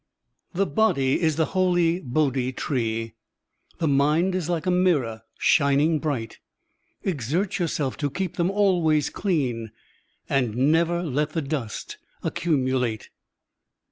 [0.55, 3.13] "The body is the holy Bodhi tree,
[3.77, 6.39] The mind is like a mirror shining bright;
[7.03, 9.69] Exert yoiirself to keep them always clean,
[10.27, 13.11] And never let the diist accumulate."